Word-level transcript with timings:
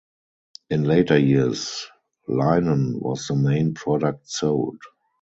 In 0.71 0.85
later 0.85 1.19
years, 1.19 1.85
linen 2.27 2.99
was 2.99 3.27
the 3.27 3.35
main 3.35 3.75
product 3.75 4.27
sold. 4.31 4.79